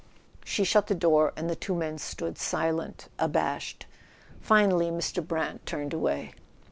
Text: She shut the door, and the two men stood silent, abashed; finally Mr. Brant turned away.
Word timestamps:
She 0.43 0.63
shut 0.63 0.87
the 0.87 0.95
door, 0.95 1.31
and 1.37 1.47
the 1.47 1.55
two 1.55 1.75
men 1.75 1.99
stood 1.99 2.39
silent, 2.39 3.07
abashed; 3.19 3.85
finally 4.39 4.89
Mr. 4.89 5.23
Brant 5.23 5.63
turned 5.67 5.93
away. 5.93 6.33